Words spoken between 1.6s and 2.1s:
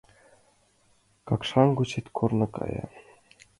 гочет